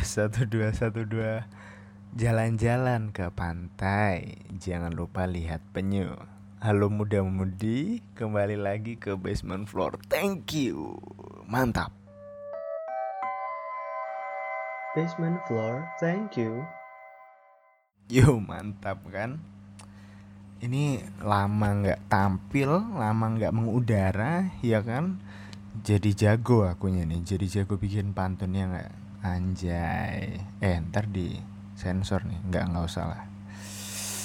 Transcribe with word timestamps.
Satu 0.00 0.48
dua 0.48 0.72
satu 0.72 1.04
dua. 1.04 1.44
Jalan-jalan 2.16 3.12
ke 3.12 3.28
pantai. 3.28 4.40
Jangan 4.56 4.88
lupa 4.88 5.28
lihat 5.28 5.60
penyu. 5.76 6.16
Halo 6.64 6.88
muda-mudi 6.88 8.00
Kembali 8.16 8.56
lagi 8.56 8.96
ke 8.96 9.20
basement 9.20 9.68
floor. 9.68 10.00
Thank 10.08 10.56
you. 10.56 10.96
Mantap. 11.44 11.92
Basement 14.96 15.44
floor, 15.44 15.84
thank 16.00 16.40
you. 16.40 16.64
Yo 18.08 18.40
mantap 18.40 19.04
kan? 19.12 19.44
Ini 20.64 21.04
lama 21.20 21.68
nggak 21.84 22.08
tampil 22.08 22.80
Lama 22.96 23.36
nggak 23.36 23.52
mengudara 23.52 24.56
Ya 24.64 24.80
kan? 24.80 25.20
Jadi 25.84 26.16
jago 26.16 26.64
akunya 26.64 27.04
nih. 27.04 27.20
Jadi 27.20 27.44
jago 27.60 27.76
bikin 27.76 28.16
pantunnya 28.16 28.72
nggak 28.72 29.01
Anjay. 29.22 30.42
Eh 30.58 30.82
ntar 30.90 31.06
di 31.06 31.38
sensor 31.78 32.26
nih. 32.26 32.42
Nggak 32.50 32.74
nggak 32.74 32.84
usah 32.90 33.06
lah. 33.06 33.22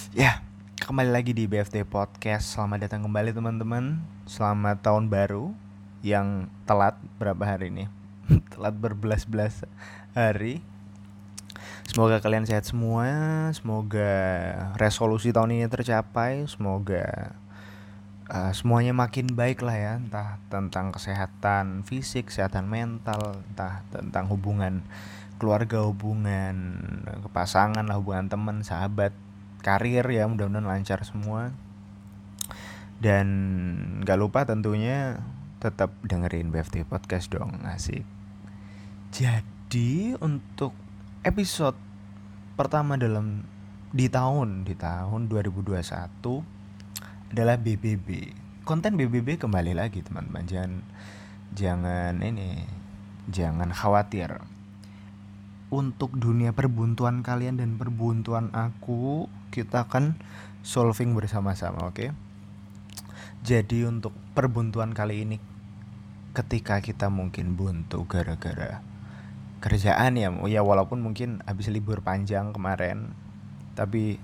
Ya 0.10 0.42
kembali 0.82 1.14
lagi 1.14 1.38
di 1.38 1.46
BFT 1.46 1.86
Podcast. 1.86 2.58
Selamat 2.58 2.90
datang 2.90 3.06
kembali 3.06 3.30
teman-teman. 3.30 4.02
Selamat 4.26 4.82
tahun 4.82 5.14
baru 5.14 5.54
Yang 6.02 6.50
telat 6.66 6.98
berapa 7.22 7.46
hari 7.46 7.70
ini? 7.70 7.86
Telat 8.58 8.74
berbelas-belas 8.74 9.70
hari. 10.18 10.66
Semoga 11.86 12.18
kalian 12.18 12.50
sehat 12.50 12.66
semua, 12.66 13.06
semoga 13.54 14.10
resolusi 14.82 15.30
tahun 15.30 15.62
ini 15.62 15.70
tercapai, 15.70 16.50
semoga 16.50 17.38
uh, 18.28 18.52
semuanya 18.52 18.92
makin 18.92 19.32
baik 19.32 19.64
lah 19.64 19.78
ya, 19.78 19.94
entah 20.00 20.40
tentang 20.52 20.92
kesehatan 20.92 21.88
fisik, 21.88 22.32
kesehatan 22.32 22.68
mental, 22.68 23.40
entah 23.52 23.84
tentang 23.92 24.28
hubungan 24.32 24.84
keluarga, 25.40 25.86
hubungan 25.86 26.56
kepasangan, 27.24 27.86
lah, 27.88 27.98
hubungan 28.00 28.28
teman, 28.28 28.66
sahabat, 28.66 29.16
karir 29.64 30.04
ya, 30.08 30.28
mudah-mudahan 30.28 30.68
lancar 30.68 31.02
semua. 31.06 31.54
Dan 32.98 33.28
gak 34.02 34.18
lupa 34.18 34.44
tentunya 34.50 35.22
tetap 35.62 35.94
dengerin 36.02 36.50
BFT 36.50 36.86
Podcast 36.90 37.30
dong, 37.30 37.62
asik. 37.66 38.02
Jadi 39.14 40.18
untuk 40.18 40.74
episode 41.22 41.78
pertama 42.58 42.98
dalam 42.98 43.46
di 43.94 44.10
tahun 44.10 44.66
di 44.68 44.74
tahun 44.76 45.30
2021 45.32 46.57
adalah 47.32 47.60
BBB. 47.60 48.32
Konten 48.64 48.96
BBB 48.96 49.40
kembali 49.40 49.76
lagi 49.76 50.04
teman-teman. 50.04 50.44
Jangan 50.48 50.74
jangan 51.56 52.14
ini 52.24 52.64
jangan 53.28 53.72
khawatir. 53.72 54.40
Untuk 55.68 56.16
dunia 56.16 56.56
perbuntuan 56.56 57.20
kalian 57.20 57.60
dan 57.60 57.76
perbuntuan 57.76 58.48
aku, 58.56 59.28
kita 59.52 59.84
akan 59.84 60.16
solving 60.64 61.12
bersama-sama, 61.12 61.92
oke? 61.92 61.96
Okay? 61.96 62.10
Jadi 63.44 63.84
untuk 63.84 64.16
perbuntuan 64.32 64.96
kali 64.96 65.28
ini 65.28 65.38
ketika 66.32 66.80
kita 66.80 67.12
mungkin 67.12 67.60
buntu 67.60 68.08
gara-gara 68.08 68.80
kerjaan 69.58 70.22
ya 70.22 70.30
ya 70.46 70.62
walaupun 70.62 71.02
mungkin 71.02 71.42
habis 71.50 71.66
libur 71.74 72.06
panjang 72.06 72.54
kemarin 72.54 73.10
tapi 73.74 74.22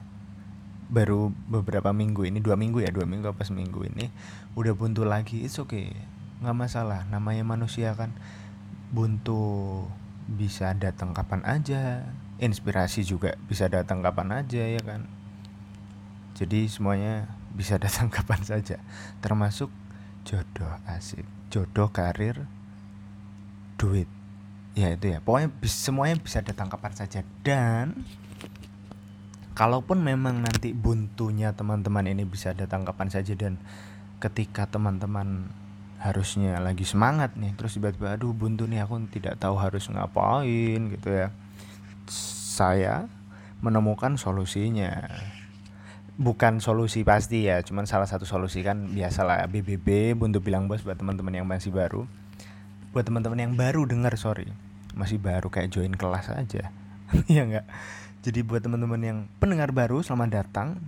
baru 0.89 1.31
beberapa 1.47 1.91
minggu 1.91 2.27
ini 2.27 2.43
dua 2.43 2.59
minggu 2.59 2.83
ya 2.83 2.91
dua 2.91 3.07
minggu 3.07 3.31
apa 3.31 3.43
seminggu 3.45 3.83
ini 3.87 4.11
udah 4.57 4.73
buntu 4.75 5.07
lagi. 5.07 5.43
It's 5.45 5.59
okay 5.61 5.93
nggak 6.43 6.57
masalah. 6.57 7.07
Namanya 7.07 7.47
manusia 7.47 7.95
kan 7.95 8.11
buntu 8.91 9.83
bisa 10.27 10.71
datang 10.75 11.11
kapan 11.11 11.43
aja 11.43 12.07
inspirasi 12.39 13.03
juga 13.03 13.35
bisa 13.47 13.71
datang 13.71 14.03
kapan 14.03 14.43
aja 14.43 14.63
ya 14.67 14.81
kan? 14.83 15.07
Jadi 16.35 16.67
semuanya 16.67 17.31
bisa 17.55 17.79
datang 17.83 18.11
kapan 18.11 18.43
saja. 18.43 18.83
Termasuk 19.23 19.71
jodoh 20.27 20.79
asik 20.87 21.23
jodoh 21.53 21.93
karir 21.93 22.49
duit. 23.79 24.09
Ya 24.73 24.89
itu 24.89 25.13
ya 25.13 25.21
pokoknya 25.21 25.53
semuanya 25.69 26.17
bisa 26.17 26.41
datang 26.41 26.67
kapan 26.67 26.93
saja. 26.97 27.21
Dan 27.45 28.03
kalaupun 29.53 30.01
memang 30.01 30.41
nanti 30.41 30.73
buntunya 30.73 31.53
teman-teman 31.53 32.09
ini 32.09 32.25
bisa 32.25 32.57
datang 32.57 32.81
kapan 32.85 33.09
saja 33.13 33.37
dan 33.37 33.61
ketika 34.17 34.65
teman-teman 34.65 35.49
harusnya 36.01 36.59
lagi 36.59 36.83
semangat 36.83 37.37
nih 37.39 37.55
terus 37.55 37.79
tiba-tiba 37.79 38.19
aduh 38.19 38.35
buntu 38.35 38.67
nih 38.67 38.83
aku 38.83 38.99
tidak 39.07 39.39
tahu 39.39 39.55
harus 39.55 39.87
ngapain 39.87 40.91
gitu 40.91 41.07
ya. 41.07 41.31
Saya 42.53 43.07
menemukan 43.63 44.19
solusinya. 44.19 45.07
Bukan 46.13 46.61
solusi 46.61 47.01
pasti 47.01 47.49
ya 47.49 47.63
cuman 47.65 47.89
salah 47.89 48.05
satu 48.05 48.27
solusi 48.27 48.61
kan 48.61 48.93
biasalah 48.93 49.49
BBB 49.49 50.13
buntu 50.13 50.45
bilang 50.45 50.69
bos 50.69 50.85
buat 50.85 50.97
teman-teman 50.97 51.41
yang 51.41 51.47
masih 51.47 51.73
baru. 51.73 52.05
Buat 52.93 53.09
teman-teman 53.09 53.39
yang 53.39 53.53
baru 53.57 53.85
dengar 53.85 54.13
sorry 54.17 54.49
masih 54.93 55.17
baru 55.17 55.49
kayak 55.49 55.69
join 55.69 55.93
kelas 55.93 56.33
aja. 56.33 56.73
Ya 57.29 57.45
enggak 57.45 57.69
jadi 58.23 58.39
buat 58.39 58.63
teman-teman 58.63 59.03
yang 59.03 59.19
pendengar 59.35 59.75
baru 59.75 59.99
selamat 59.99 60.29
datang. 60.31 60.79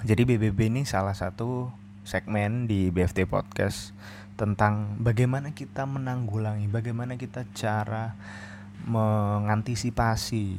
Jadi 0.00 0.24
BBB 0.24 0.72
ini 0.72 0.88
salah 0.88 1.12
satu 1.12 1.68
segmen 2.08 2.64
di 2.64 2.88
BFT 2.88 3.28
Podcast 3.28 3.92
tentang 4.40 4.96
bagaimana 4.96 5.52
kita 5.52 5.84
menanggulangi 5.84 6.64
bagaimana 6.72 7.20
kita 7.20 7.44
cara 7.52 8.16
mengantisipasi 8.88 10.56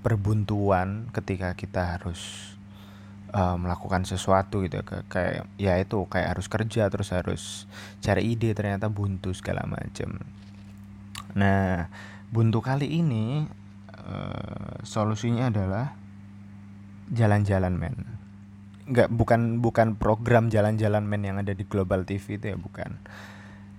perbuntuan 0.00 1.12
ketika 1.12 1.52
kita 1.52 2.00
harus 2.00 2.56
uh, 3.36 3.60
melakukan 3.60 4.08
sesuatu 4.08 4.64
gitu 4.64 4.80
ya. 4.80 5.04
Kayak 5.04 5.44
ya 5.60 5.76
itu 5.76 6.00
kayak 6.08 6.32
harus 6.32 6.48
kerja 6.48 6.88
terus 6.88 7.12
harus 7.12 7.42
cari 8.00 8.24
ide 8.24 8.56
ternyata 8.56 8.88
buntu 8.88 9.36
segala 9.36 9.68
macam 9.68 10.16
nah 11.30 11.86
buntu 12.34 12.58
kali 12.58 12.90
ini 12.90 13.46
uh, 14.10 14.82
solusinya 14.82 15.48
adalah 15.48 15.94
jalan-jalan 17.10 17.74
men. 17.74 17.96
Nggak 18.90 19.08
bukan 19.14 19.62
bukan 19.62 19.88
program 19.94 20.50
jalan-jalan 20.50 21.06
men 21.06 21.22
yang 21.22 21.38
ada 21.38 21.54
di 21.54 21.62
Global 21.66 22.02
TV 22.02 22.38
itu 22.38 22.50
ya 22.50 22.58
bukan. 22.58 22.98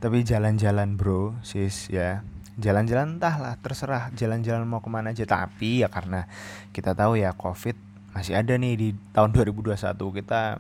Tapi 0.02 0.24
jalan-jalan 0.24 0.96
bro 0.96 1.36
sis 1.44 1.92
ya. 1.92 2.24
Jalan-jalan 2.60 3.18
entahlah 3.18 3.56
terserah 3.64 4.12
jalan-jalan 4.16 4.68
mau 4.68 4.84
ke 4.84 4.90
mana 4.92 5.16
aja. 5.16 5.28
Tapi 5.28 5.84
ya 5.84 5.88
karena 5.92 6.28
kita 6.76 6.96
tahu 6.96 7.20
ya 7.20 7.36
covid 7.36 7.76
masih 8.12 8.36
ada 8.36 8.56
nih 8.60 8.76
di 8.76 8.90
tahun 9.16 9.32
2021 9.36 9.76
kita 9.96 10.60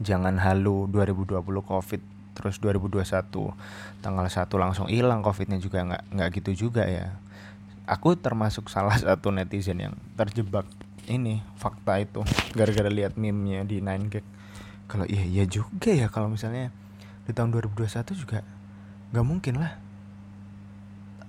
jangan 0.00 0.40
halu 0.40 0.88
2020 0.88 1.36
covid 1.44 2.00
terus 2.32 2.56
2021 2.56 3.04
tanggal 4.00 4.24
1 4.24 4.48
langsung 4.56 4.88
hilang 4.88 5.20
covidnya 5.20 5.60
juga. 5.60 5.84
Nggak 5.84 6.02
nggak 6.16 6.28
gitu 6.40 6.68
juga 6.68 6.84
ya 6.88 7.12
aku 7.90 8.14
termasuk 8.14 8.70
salah 8.70 8.94
satu 9.02 9.34
netizen 9.34 9.82
yang 9.82 9.94
terjebak 10.14 10.64
ini 11.10 11.42
fakta 11.58 11.98
itu 11.98 12.22
gara-gara 12.54 12.86
lihat 12.86 13.18
meme-nya 13.18 13.66
di 13.66 13.82
9gag 13.82 14.22
kalau 14.90 15.06
iya 15.06 15.22
iya 15.22 15.44
juga 15.46 15.94
ya 15.94 16.10
kalau 16.10 16.26
misalnya 16.26 16.74
di 17.22 17.30
tahun 17.30 17.54
2021 17.54 18.10
juga 18.18 18.42
nggak 19.14 19.26
mungkin 19.26 19.62
lah. 19.62 19.78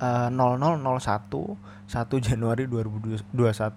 Uh, 0.01 0.33
0001 0.33 0.97
1 1.85 2.25
Januari 2.25 2.66
2021 2.66 3.22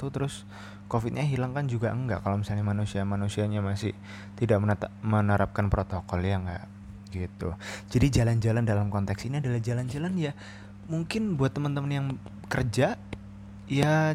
terus 0.08 0.48
covidnya 0.88 1.20
hilang 1.20 1.52
kan 1.52 1.68
juga 1.68 1.92
enggak. 1.92 2.24
Kalau 2.24 2.40
misalnya 2.40 2.64
manusia 2.64 3.04
manusianya 3.04 3.60
masih 3.60 3.92
tidak 4.40 4.64
menerapkan 5.04 5.68
protokol 5.68 6.24
ya 6.24 6.40
enggak 6.40 6.64
gitu. 7.12 7.52
Jadi 7.92 8.06
jalan-jalan 8.08 8.64
dalam 8.64 8.88
konteks 8.88 9.28
ini 9.28 9.44
adalah 9.44 9.60
jalan-jalan 9.60 10.16
ya 10.16 10.32
mungkin 10.88 11.36
buat 11.40 11.54
teman-teman 11.54 11.92
yang 11.92 12.06
kerja 12.48 13.00
ya 13.64 14.14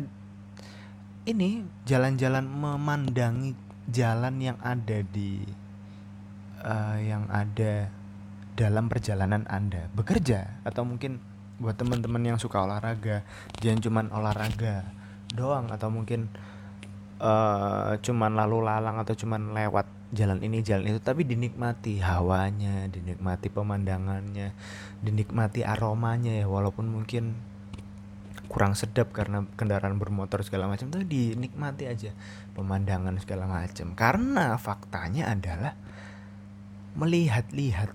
ini 1.26 1.66
jalan-jalan 1.86 2.46
memandangi 2.46 3.54
jalan 3.90 4.38
yang 4.38 4.58
ada 4.62 5.02
di 5.02 5.42
uh, 6.62 6.98
yang 7.02 7.26
ada 7.30 7.90
dalam 8.54 8.88
perjalanan 8.92 9.46
anda 9.50 9.90
bekerja. 9.94 10.62
Atau 10.66 10.86
mungkin 10.86 11.22
buat 11.60 11.76
teman-teman 11.76 12.24
yang 12.24 12.38
suka 12.40 12.64
olahraga 12.64 13.26
jangan 13.60 13.80
cuman 13.84 14.06
olahraga 14.14 14.90
doang. 15.34 15.70
Atau 15.70 15.94
mungkin 15.94 16.30
uh, 17.22 17.98
cuman 18.00 18.32
lalu 18.38 18.66
lalang 18.66 18.98
atau 19.02 19.14
cuman 19.14 19.54
lewat 19.54 19.86
jalan 20.14 20.42
ini 20.42 20.66
jalan 20.66 20.90
itu. 20.94 21.02
Tapi 21.02 21.26
dinikmati 21.26 22.02
hawanya 22.02 22.90
dinikmati 22.90 23.48
pemandangannya 23.50 24.54
dinikmati 25.02 25.62
aromanya 25.66 26.34
ya. 26.34 26.46
Walaupun 26.50 26.90
mungkin 26.90 27.38
kurang 28.50 28.74
sedap 28.74 29.14
karena 29.14 29.46
kendaraan 29.54 30.02
bermotor 30.02 30.42
segala 30.42 30.66
macam 30.66 30.90
tapi 30.90 31.06
dinikmati 31.06 31.86
aja 31.86 32.12
pemandangan 32.58 33.16
segala 33.22 33.46
macam. 33.46 33.94
Karena 33.94 34.58
faktanya 34.58 35.30
adalah 35.30 35.78
melihat-lihat 36.98 37.94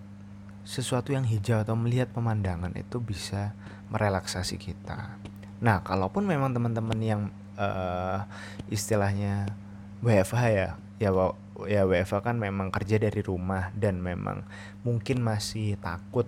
sesuatu 0.65 1.13
yang 1.13 1.29
hijau 1.29 1.61
atau 1.61 1.77
melihat 1.77 2.09
pemandangan 2.15 2.73
itu 2.79 3.03
bisa 3.03 3.53
merelaksasi 3.93 4.57
kita. 4.57 5.21
Nah, 5.61 5.85
kalaupun 5.85 6.25
memang 6.25 6.57
teman-teman 6.57 6.99
yang 7.05 7.23
uh, 7.61 8.25
istilahnya 8.73 9.53
WFH 10.01 10.43
ya, 10.49 10.69
ya 10.97 11.11
ya 11.71 11.87
WFH 11.87 12.27
kan 12.27 12.37
memang 12.37 12.75
kerja 12.75 12.99
dari 12.99 13.23
rumah 13.23 13.71
dan 13.75 14.03
memang 14.03 14.43
mungkin 14.83 15.23
masih 15.23 15.79
takut 15.79 16.27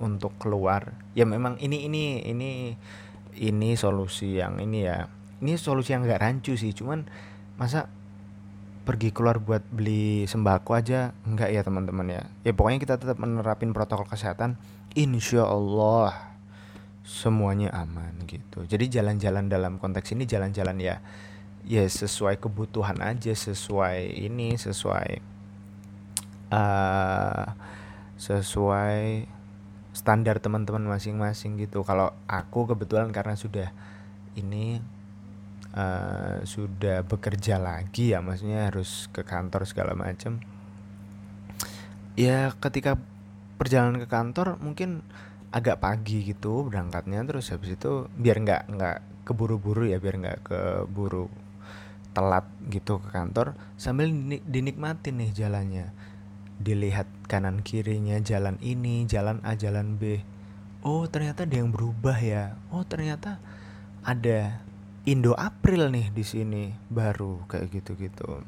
untuk 0.00 0.34
keluar. 0.40 0.96
Ya 1.12 1.28
memang 1.28 1.60
ini 1.60 1.86
ini 1.86 2.24
ini 2.24 2.50
ini 3.36 3.68
solusi 3.76 4.40
yang 4.40 4.58
ini 4.58 4.88
ya. 4.88 5.06
Ini 5.44 5.60
solusi 5.60 5.92
yang 5.92 6.08
nggak 6.08 6.22
rancu 6.22 6.56
sih, 6.56 6.72
cuman 6.72 7.04
masa 7.60 7.92
pergi 8.84 9.16
keluar 9.16 9.40
buat 9.40 9.64
beli 9.72 10.28
sembako 10.28 10.76
aja 10.76 11.16
enggak 11.24 11.48
ya 11.56 11.64
teman-teman 11.64 12.04
ya 12.04 12.22
ya 12.44 12.52
pokoknya 12.52 12.78
kita 12.84 12.94
tetap 13.00 13.16
menerapin 13.16 13.72
protokol 13.72 14.04
kesehatan 14.04 14.60
insya 14.92 15.48
Allah 15.48 16.36
semuanya 17.00 17.72
aman 17.72 18.12
gitu 18.28 18.68
jadi 18.68 19.00
jalan-jalan 19.00 19.48
dalam 19.48 19.80
konteks 19.80 20.12
ini 20.12 20.28
jalan-jalan 20.28 20.76
ya 20.84 21.00
ya 21.64 21.84
sesuai 21.88 22.36
kebutuhan 22.40 23.00
aja 23.00 23.32
sesuai 23.32 24.20
ini 24.20 24.56
sesuai 24.60 25.10
uh, 26.52 27.46
sesuai 28.20 29.28
standar 29.94 30.42
teman-teman 30.42 30.84
masing-masing 30.90 31.56
gitu. 31.62 31.86
Kalau 31.86 32.12
aku 32.26 32.66
kebetulan 32.66 33.14
karena 33.14 33.38
sudah 33.38 33.70
ini 34.34 34.82
uh, 35.74 36.42
sudah 36.42 37.02
bekerja 37.06 37.58
lagi 37.58 38.14
ya 38.14 38.22
maksudnya 38.22 38.70
harus 38.70 39.10
ke 39.10 39.22
kantor 39.22 39.66
segala 39.66 39.92
macam 39.94 40.42
ya 42.14 42.54
ketika 42.62 42.98
perjalanan 43.58 44.02
ke 44.02 44.08
kantor 44.10 44.58
mungkin 44.62 45.02
agak 45.54 45.82
pagi 45.82 46.26
gitu 46.26 46.66
berangkatnya 46.66 47.22
terus 47.26 47.54
habis 47.54 47.78
itu 47.78 48.10
biar 48.18 48.42
nggak 48.42 48.62
nggak 48.74 48.98
keburu-buru 49.22 49.86
ya 49.86 50.02
biar 50.02 50.18
nggak 50.18 50.38
keburu 50.46 51.30
telat 52.14 52.46
gitu 52.70 53.02
ke 53.02 53.10
kantor 53.10 53.58
sambil 53.74 54.08
dinikmatin 54.46 55.20
nih 55.20 55.34
jalannya. 55.34 55.86
Dilihat 56.62 57.10
kanan 57.26 57.66
kirinya 57.66 58.16
jalan 58.22 58.56
ini 58.62 59.04
jalan 59.10 59.42
A 59.42 59.58
jalan 59.58 59.98
B. 59.98 60.22
Oh 60.86 61.04
ternyata 61.10 61.44
ada 61.44 61.58
yang 61.58 61.74
berubah 61.74 62.16
ya. 62.22 62.54
Oh 62.70 62.86
ternyata 62.86 63.42
ada 64.06 64.62
Indo 65.04 65.36
April 65.36 65.92
nih 65.92 66.14
di 66.14 66.24
sini 66.24 66.72
baru 66.88 67.44
kayak 67.50 67.68
gitu-gitu. 67.74 68.40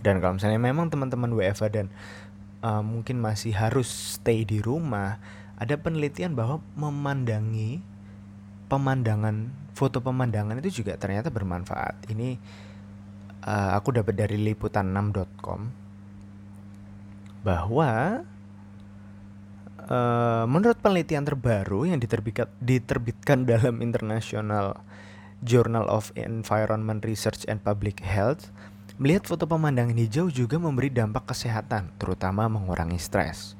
Dan 0.00 0.22
kalau 0.22 0.38
misalnya 0.38 0.62
memang 0.62 0.88
teman-teman 0.88 1.34
WFA 1.34 1.68
dan 1.68 1.86
uh, 2.62 2.80
mungkin 2.80 3.18
masih 3.18 3.52
harus 3.52 4.16
stay 4.16 4.46
di 4.46 4.62
rumah 4.62 5.18
ada 5.58 5.78
penelitian 5.78 6.34
bahwa 6.34 6.58
memandangi 6.74 7.82
pemandangan 8.66 9.54
foto 9.72 9.98
pemandangan 10.04 10.60
itu 10.60 10.82
juga 10.84 10.96
ternyata 10.96 11.32
bermanfaat. 11.32 12.08
Ini 12.12 12.36
uh, 13.46 13.70
aku 13.76 13.96
dapat 13.96 14.14
dari 14.16 14.38
liputan6.com 14.40 15.60
bahwa 17.42 18.22
uh, 19.90 20.44
menurut 20.46 20.78
penelitian 20.78 21.26
terbaru 21.26 21.90
yang 21.90 21.98
diterbitkan, 21.98 22.48
diterbitkan 22.62 23.44
dalam 23.50 23.82
International 23.82 24.78
Journal 25.42 25.90
of 25.90 26.14
Environment 26.14 27.02
Research 27.02 27.42
and 27.50 27.58
Public 27.66 27.98
Health, 27.98 28.54
melihat 29.02 29.26
foto 29.26 29.50
pemandangan 29.50 29.98
hijau 29.98 30.30
juga 30.30 30.54
memberi 30.62 30.86
dampak 30.86 31.34
kesehatan, 31.34 31.90
terutama 31.98 32.46
mengurangi 32.46 33.02
stres. 33.02 33.58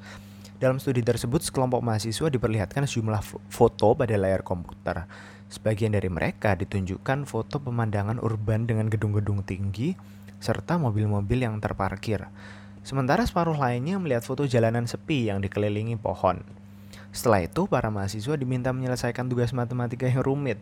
Dalam 0.62 0.78
studi 0.78 1.02
tersebut, 1.02 1.42
sekelompok 1.42 1.82
mahasiswa 1.82 2.30
diperlihatkan 2.30 2.86
sejumlah 2.86 3.50
foto 3.50 3.98
pada 3.98 4.14
layar 4.14 4.46
komputer. 4.46 5.10
Sebagian 5.52 5.92
dari 5.92 6.08
mereka 6.08 6.56
ditunjukkan 6.56 7.28
foto 7.28 7.60
pemandangan 7.60 8.16
urban 8.24 8.64
dengan 8.64 8.88
gedung-gedung 8.88 9.44
tinggi 9.44 9.92
serta 10.40 10.80
mobil-mobil 10.80 11.44
yang 11.44 11.60
terparkir. 11.60 12.24
Sementara 12.80 13.28
separuh 13.28 13.60
lainnya 13.60 14.00
melihat 14.00 14.24
foto 14.24 14.48
jalanan 14.48 14.88
sepi 14.88 15.28
yang 15.28 15.44
dikelilingi 15.44 16.00
pohon. 16.00 16.40
Setelah 17.12 17.44
itu, 17.44 17.68
para 17.68 17.92
mahasiswa 17.92 18.32
diminta 18.40 18.72
menyelesaikan 18.72 19.28
tugas 19.28 19.52
matematika 19.52 20.08
yang 20.08 20.24
rumit. 20.24 20.56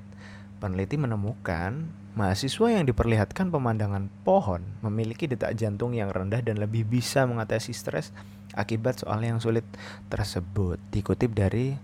Peneliti 0.59 0.99
menemukan 0.99 1.87
mahasiswa 2.19 2.67
yang 2.75 2.83
diperlihatkan 2.83 3.55
pemandangan 3.55 4.11
pohon 4.27 4.67
memiliki 4.83 5.31
detak 5.31 5.55
jantung 5.55 5.95
yang 5.95 6.11
rendah 6.11 6.43
dan 6.43 6.59
lebih 6.59 6.83
bisa 6.83 7.25
mengatasi 7.31 7.71
stres 7.71 8.11
akibat 8.59 8.99
soal 8.99 9.23
yang 9.23 9.39
sulit 9.39 9.65
tersebut. 10.11 10.83
Dikutip 10.91 11.31
dari 11.31 11.79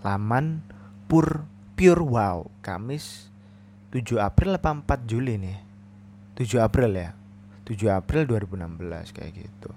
laman 0.00 0.64
Pur 1.06 1.44
Pure 1.82 2.06
Wow, 2.06 2.46
Kamis 2.62 3.26
7 3.90 4.22
April 4.22 4.54
apa 4.54 4.70
4 4.70 5.02
Juli 5.02 5.34
nih? 5.34 5.58
7 6.38 6.62
April 6.62 6.94
ya. 6.94 7.10
7 7.66 7.74
April 7.90 8.22
2016 8.30 9.10
kayak 9.10 9.32
gitu. 9.34 9.70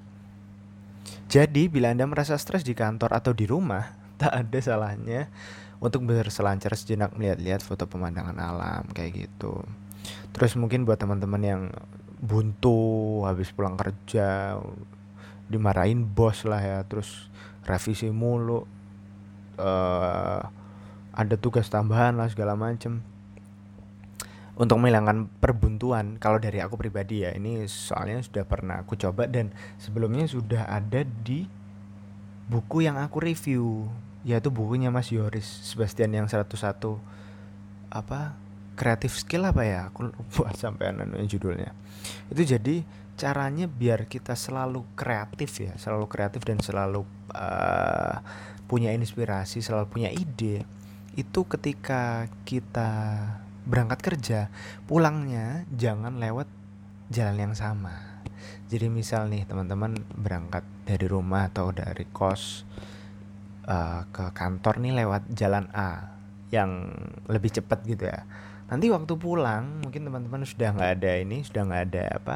Jadi 1.26 1.66
bila 1.66 1.90
Anda 1.90 2.06
merasa 2.06 2.38
stres 2.38 2.62
di 2.62 2.78
kantor 2.78 3.10
atau 3.10 3.34
di 3.34 3.50
rumah, 3.50 3.98
tak 4.22 4.38
ada 4.38 4.60
salahnya 4.62 5.34
untuk 5.82 6.06
berselancar 6.06 6.78
sejenak 6.78 7.10
melihat-lihat 7.18 7.66
foto 7.66 7.90
pemandangan 7.90 8.38
alam 8.38 8.86
kayak 8.94 9.26
gitu. 9.26 9.66
Terus 10.30 10.54
mungkin 10.62 10.86
buat 10.86 11.02
teman-teman 11.02 11.42
yang 11.42 11.74
buntu 12.22 13.26
habis 13.26 13.50
pulang 13.50 13.82
kerja 13.82 14.62
dimarahin 15.50 16.06
bos 16.06 16.46
lah 16.46 16.62
ya 16.62 16.86
terus 16.86 17.34
revisi 17.66 18.14
mulu 18.14 18.62
uh, 19.58 20.54
ada 21.16 21.36
tugas 21.40 21.72
tambahan 21.72 22.20
lah 22.20 22.28
segala 22.28 22.60
macem. 22.60 23.00
Untuk 24.56 24.80
menghilangkan 24.80 25.28
perbuntuan 25.44 26.16
kalau 26.16 26.40
dari 26.40 26.64
aku 26.64 26.80
pribadi 26.80 27.28
ya 27.28 27.36
ini 27.36 27.68
soalnya 27.68 28.24
sudah 28.24 28.48
pernah 28.48 28.80
aku 28.84 28.96
coba 28.96 29.28
dan 29.28 29.52
sebelumnya 29.76 30.32
sudah 30.32 30.64
ada 30.72 31.04
di 31.04 31.44
buku 32.48 32.88
yang 32.88 32.96
aku 32.96 33.20
review 33.20 33.92
yaitu 34.24 34.48
bukunya 34.48 34.88
Mas 34.88 35.12
Yoris 35.12 35.44
Sebastian 35.44 36.16
yang 36.16 36.28
101 36.32 36.56
apa? 37.92 38.40
Kreatif 38.76 39.16
skill 39.20 39.44
apa 39.44 39.64
ya? 39.68 39.92
Aku 39.92 40.08
lupa 40.08 40.52
sampai 40.64 40.92
judulnya. 41.28 41.76
Itu 42.32 42.48
jadi 42.48 42.84
caranya 43.16 43.66
biar 43.72 44.12
kita 44.12 44.36
selalu 44.36 44.84
kreatif 44.94 45.64
ya 45.64 45.74
selalu 45.80 46.06
kreatif 46.12 46.44
dan 46.44 46.60
selalu 46.60 47.08
uh, 47.32 48.20
punya 48.68 48.92
inspirasi 48.92 49.64
selalu 49.64 49.88
punya 49.88 50.10
ide 50.12 50.68
itu 51.16 51.48
ketika 51.48 52.28
kita 52.44 52.92
berangkat 53.66 54.00
kerja 54.04 54.40
pulangnya 54.86 55.66
jangan 55.74 56.20
lewat 56.22 56.46
jalan 57.10 57.50
yang 57.50 57.56
sama. 57.58 58.24
Jadi 58.70 58.92
misal 58.92 59.32
nih 59.32 59.48
teman-teman 59.48 59.96
berangkat 60.14 60.66
dari 60.86 61.06
rumah 61.08 61.50
atau 61.50 61.74
dari 61.74 62.06
kos 62.12 62.66
uh, 63.66 64.06
ke 64.10 64.26
kantor 64.36 64.82
nih 64.82 64.94
lewat 65.06 65.24
jalan 65.34 65.66
A 65.74 66.14
yang 66.54 66.94
lebih 67.26 67.50
cepat 67.54 67.82
gitu 67.88 68.06
ya. 68.06 68.26
Nanti 68.70 68.90
waktu 68.90 69.14
pulang 69.18 69.82
mungkin 69.86 70.10
teman-teman 70.10 70.46
sudah 70.46 70.74
nggak 70.74 70.92
ada 71.02 71.12
ini 71.22 71.46
sudah 71.46 71.62
nggak 71.70 71.84
ada 71.94 72.04
apa 72.22 72.36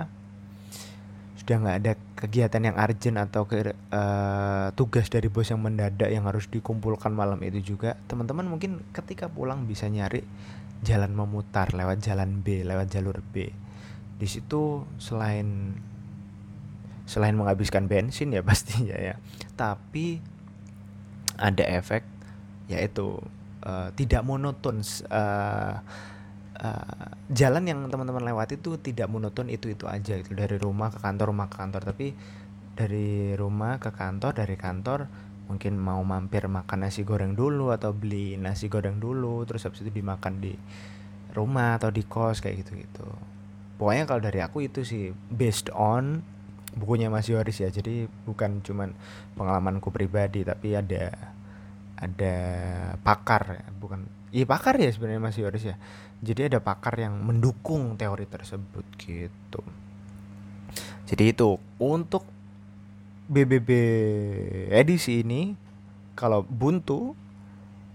sudah 1.40 1.56
nggak 1.56 1.78
ada 1.80 1.94
kegiatan 2.20 2.62
yang 2.68 2.76
urgent 2.76 3.18
atau 3.18 3.48
ke, 3.48 3.72
uh, 3.72 4.68
tugas 4.76 5.08
dari 5.08 5.32
bos 5.32 5.48
yang 5.48 5.64
mendadak 5.64 6.12
yang 6.12 6.28
harus 6.28 6.52
dikumpulkan 6.52 7.16
malam 7.16 7.40
itu 7.48 7.76
juga 7.76 7.96
teman-teman 8.12 8.44
mungkin 8.44 8.84
ketika 8.92 9.32
pulang 9.32 9.64
bisa 9.64 9.88
nyari 9.88 10.28
jalan 10.84 11.16
memutar 11.16 11.72
lewat 11.72 12.04
jalan 12.04 12.44
B 12.44 12.68
lewat 12.68 12.92
jalur 12.92 13.24
B. 13.32 13.56
Di 14.20 14.28
situ 14.28 14.84
selain 15.00 15.80
selain 17.08 17.34
menghabiskan 17.34 17.88
bensin 17.88 18.36
ya 18.36 18.44
pastinya 18.50 19.00
ya 19.00 19.16
tapi 19.56 20.20
ada 21.40 21.64
efek 21.64 22.04
yaitu 22.70 23.18
uh, 23.66 23.90
tidak 23.96 24.22
monoton 24.22 24.84
uh, 25.10 25.82
uh, 26.62 27.12
jalan 27.32 27.64
yang 27.66 27.80
teman-teman 27.88 28.24
lewati 28.24 28.60
itu 28.60 28.78
tidak 28.80 29.08
monoton 29.08 29.48
itu 29.48 29.72
itu 29.72 29.88
aja 29.88 30.16
itu 30.20 30.36
dari 30.36 30.60
rumah 30.60 30.94
ke 30.94 31.00
kantor 31.00 31.32
rumah 31.32 31.48
ke 31.48 31.56
kantor. 31.58 31.82
Tapi 31.96 32.08
dari 32.76 33.34
rumah 33.36 33.82
ke 33.82 33.92
kantor 33.92 34.32
dari 34.36 34.56
kantor 34.56 35.00
mungkin 35.50 35.82
mau 35.82 36.00
mampir 36.06 36.46
makan 36.46 36.86
nasi 36.86 37.02
goreng 37.02 37.34
dulu 37.34 37.74
atau 37.74 37.90
beli 37.90 38.38
nasi 38.38 38.70
goreng 38.70 39.02
dulu 39.02 39.42
terus 39.50 39.66
habis 39.66 39.82
itu 39.82 39.90
dimakan 39.90 40.38
di 40.38 40.54
rumah 41.34 41.82
atau 41.82 41.90
di 41.90 42.06
kos 42.06 42.38
kayak 42.38 42.62
gitu 42.62 42.78
gitu 42.78 43.08
pokoknya 43.82 44.06
kalau 44.06 44.22
dari 44.22 44.46
aku 44.46 44.62
itu 44.62 44.86
sih 44.86 45.10
based 45.34 45.74
on 45.74 46.22
bukunya 46.76 47.10
Mas 47.10 47.30
Yoris 47.30 47.58
ya. 47.62 47.70
Jadi 47.72 48.06
bukan 48.28 48.62
cuman 48.62 48.94
pengalamanku 49.34 49.90
pribadi 49.90 50.46
tapi 50.46 50.78
ada 50.78 51.16
ada 52.00 52.36
pakar 53.02 53.66
bukan 53.80 54.06
iya 54.34 54.46
pakar 54.46 54.78
ya 54.78 54.90
sebenarnya 54.92 55.22
Mas 55.22 55.38
Yoris 55.38 55.66
ya 55.66 55.76
jadi 56.20 56.52
ada 56.52 56.60
pakar 56.60 57.00
yang 57.00 57.18
mendukung 57.22 57.96
teori 57.96 58.28
tersebut 58.30 58.86
gitu 59.00 59.62
jadi 61.10 61.34
itu 61.34 61.58
untuk 61.82 62.26
BBB 63.30 63.70
edisi 64.74 65.22
ini 65.22 65.54
kalau 66.18 66.42
buntu 66.44 67.14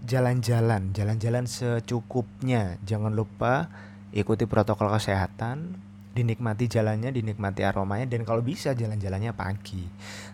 jalan-jalan, 0.05 0.93
jalan-jalan 0.93 1.49
secukupnya. 1.49 2.77
Jangan 2.85 3.11
lupa 3.11 3.67
ikuti 4.15 4.45
protokol 4.45 4.93
kesehatan, 4.95 5.75
dinikmati 6.15 6.69
jalannya, 6.69 7.11
dinikmati 7.11 7.65
aromanya 7.65 8.07
dan 8.07 8.23
kalau 8.23 8.39
bisa 8.45 8.77
jalan-jalannya 8.77 9.35
pagi. 9.35 9.83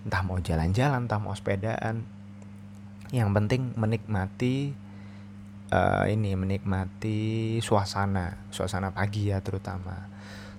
Entah 0.05 0.21
mau 0.21 0.37
jalan-jalan, 0.37 1.07
entah 1.07 1.19
mau 1.19 1.33
sepedaan. 1.33 2.03
Yang 3.11 3.29
penting 3.35 3.61
menikmati 3.75 4.71
uh, 5.71 6.05
ini 6.05 6.35
menikmati 6.35 7.57
suasana, 7.63 8.51
suasana 8.51 8.91
pagi 8.91 9.31
ya 9.31 9.39
terutama. 9.39 10.11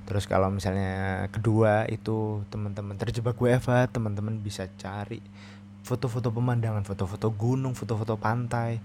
Terus 0.08 0.26
kalau 0.26 0.50
misalnya 0.50 1.28
kedua 1.30 1.86
itu 1.86 2.42
teman-teman 2.50 2.98
terjebak 2.98 3.38
WFH, 3.38 3.94
teman-teman 3.94 4.40
bisa 4.42 4.66
cari 4.74 5.22
foto-foto 5.86 6.34
pemandangan, 6.34 6.82
foto-foto 6.82 7.30
gunung, 7.30 7.76
foto-foto 7.78 8.18
pantai. 8.18 8.82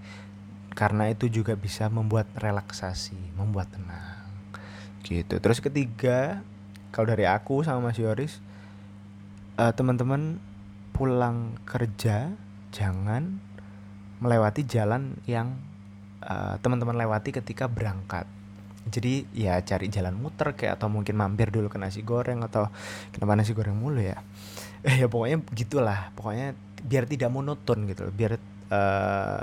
Karena 0.78 1.10
itu 1.10 1.26
juga 1.26 1.58
bisa 1.58 1.90
membuat 1.90 2.30
relaksasi, 2.38 3.34
membuat 3.34 3.74
tenang. 3.74 4.22
Gitu. 5.02 5.42
Terus 5.42 5.58
ketiga, 5.58 6.38
kalau 6.94 7.10
dari 7.10 7.26
aku 7.26 7.66
sama 7.66 7.90
Mas 7.90 7.98
Yoris, 7.98 8.38
uh, 9.58 9.74
teman-teman 9.74 10.38
pulang 10.94 11.58
kerja 11.66 12.30
jangan 12.70 13.42
melewati 14.18 14.66
jalan 14.66 15.18
yang 15.26 15.54
uh, 16.28 16.60
teman-teman 16.60 16.94
lewati 16.94 17.32
ketika 17.32 17.66
berangkat. 17.66 18.28
Jadi 18.88 19.28
ya 19.36 19.60
cari 19.60 19.92
jalan 19.92 20.16
muter 20.16 20.56
kayak 20.56 20.80
atau 20.80 20.88
mungkin 20.88 21.16
mampir 21.16 21.52
dulu 21.52 21.68
ke 21.68 21.76
nasi 21.76 22.00
goreng 22.00 22.40
atau 22.44 22.72
kenapa 23.12 23.36
nasi 23.36 23.52
goreng 23.52 23.76
mulu 23.76 24.00
ya. 24.00 24.20
Eh, 24.84 24.96
ya 25.04 25.06
pokoknya 25.08 25.44
gitulah. 25.52 26.12
Pokoknya 26.16 26.56
biar 26.82 27.04
tidak 27.10 27.30
monoton 27.32 27.88
gitu 27.90 28.10
biar 28.14 28.38
uh, 28.70 29.42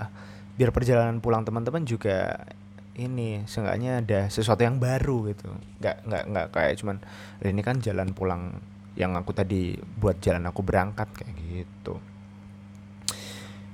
biar 0.55 0.69
perjalanan 0.71 1.19
pulang 1.19 1.43
teman-teman 1.43 1.83
juga 1.83 2.47
ini 2.95 3.43
seenggaknya 3.43 3.99
ada 3.99 4.19
sesuatu 4.31 4.63
yang 4.63 4.79
baru 4.79 5.35
gitu 5.35 5.51
nggak 5.83 5.97
nggak 6.07 6.23
nggak 6.31 6.47
kayak 6.55 6.73
cuman 6.79 6.97
ini 7.43 7.61
kan 7.61 7.83
jalan 7.83 8.15
pulang 8.15 8.55
yang 8.95 9.11
aku 9.19 9.35
tadi 9.35 9.75
buat 9.99 10.23
jalan 10.23 10.47
aku 10.47 10.63
berangkat 10.63 11.11
kayak 11.11 11.35
gitu 11.35 11.99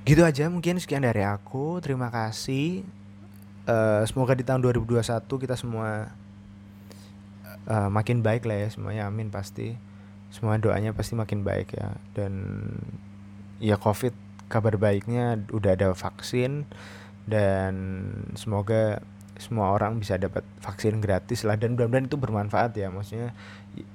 gitu 0.01 0.21
aja 0.25 0.49
mungkin 0.49 0.81
sekian 0.81 1.05
dari 1.05 1.21
aku 1.21 1.77
terima 1.77 2.09
kasih 2.09 2.81
uh, 3.71 4.01
semoga 4.03 4.35
di 4.35 4.43
tahun 4.43 4.59
2021 4.59 4.99
kita 5.23 5.55
semua 5.55 6.11
uh, 7.71 7.89
makin 7.89 8.19
baik 8.19 8.43
lah 8.43 8.67
ya 8.67 8.69
semuanya 8.69 9.07
amin 9.07 9.31
pasti. 9.31 9.79
Semua 10.31 10.59
doanya 10.59 10.91
pasti 10.91 11.15
makin 11.15 11.43
baik 11.43 11.75
ya. 11.75 11.95
Dan 12.11 12.33
ya 13.63 13.79
covid 13.79 14.11
kabar 14.51 14.75
baiknya 14.75 15.39
udah 15.55 15.71
ada 15.75 15.87
vaksin 15.95 16.67
dan 17.23 17.73
semoga 18.35 18.99
semua 19.39 19.73
orang 19.73 19.97
bisa 19.97 20.19
dapat 20.19 20.43
vaksin 20.59 20.99
gratis 20.99 21.47
lah. 21.47 21.55
Dan 21.55 21.79
mudah-mudahan 21.79 22.11
itu 22.11 22.19
bermanfaat 22.19 22.75
ya 22.75 22.91
maksudnya 22.91 23.31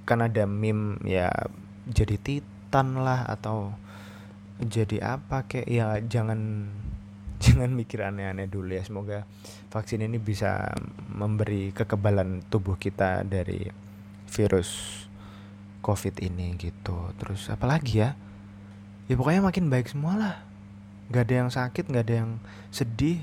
kan 0.09 0.25
ada 0.25 0.49
meme 0.49 0.97
ya 1.05 1.29
jadi 1.87 2.17
titan 2.17 2.99
lah 2.99 3.29
atau 3.29 3.77
jadi 4.57 5.21
apa 5.21 5.45
kayak 5.45 5.69
ya 5.69 6.01
jangan 6.01 6.73
jangan 7.57 7.73
mikir 7.73 8.05
aneh-aneh 8.05 8.47
dulu 8.47 8.71
ya. 8.77 8.85
Semoga 8.85 9.25
vaksin 9.73 10.05
ini 10.05 10.21
bisa 10.21 10.71
memberi 11.09 11.73
kekebalan 11.73 12.45
tubuh 12.53 12.77
kita 12.77 13.25
dari 13.25 13.67
virus 14.29 15.03
covid 15.81 16.21
ini 16.21 16.55
gitu. 16.61 17.11
Terus 17.17 17.49
apalagi 17.49 18.05
ya? 18.05 18.13
Ya 19.07 19.15
pokoknya 19.15 19.43
makin 19.43 19.71
baik 19.73 19.89
semua 19.89 20.15
lah 20.19 20.37
nggak 21.07 21.23
ada 21.23 21.35
yang 21.39 21.51
sakit 21.51 21.85
nggak 21.89 22.05
ada 22.07 22.17
yang 22.27 22.31
sedih. 22.69 23.23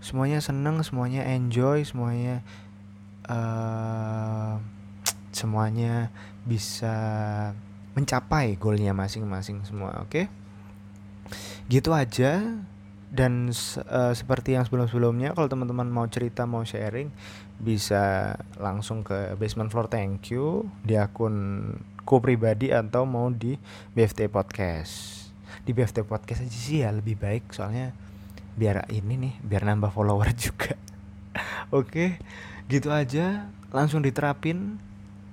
Semuanya 0.00 0.40
seneng 0.40 0.80
semuanya 0.80 1.28
enjoy 1.28 1.84
semuanya 1.84 2.40
uh, 3.28 4.56
semuanya 5.32 6.08
bisa 6.44 6.96
mencapai 7.92 8.56
goalnya 8.56 8.96
masing-masing 8.96 9.60
semua 9.68 10.00
oke? 10.00 10.08
Okay? 10.08 10.26
gitu 11.70 11.94
aja 11.94 12.42
dan 13.10 13.50
uh, 13.50 14.14
seperti 14.14 14.54
yang 14.54 14.62
sebelum-sebelumnya 14.62 15.34
kalau 15.34 15.50
teman-teman 15.50 15.90
mau 15.90 16.06
cerita 16.06 16.46
mau 16.46 16.62
sharing 16.62 17.10
bisa 17.58 18.34
langsung 18.56 19.02
ke 19.02 19.34
basement 19.34 19.68
floor. 19.68 19.90
Thank 19.90 20.30
you. 20.30 20.70
Di 20.86 20.94
akun 20.94 21.66
ku 22.06 22.22
pribadi 22.22 22.70
atau 22.70 23.02
mau 23.04 23.26
di 23.34 23.58
BFT 23.98 24.30
podcast. 24.30 25.26
Di 25.66 25.74
BFT 25.74 26.06
podcast 26.06 26.46
aja 26.46 26.58
sih 26.58 26.86
ya 26.86 26.94
lebih 26.94 27.18
baik. 27.18 27.50
Soalnya 27.50 27.90
biar 28.54 28.86
ini 28.94 29.18
nih 29.18 29.34
biar 29.42 29.66
nambah 29.66 29.90
follower 29.90 30.30
juga. 30.46 30.78
Oke 31.74 32.22
gitu 32.70 32.94
aja. 32.94 33.50
Langsung 33.74 34.06
diterapin. 34.06 34.78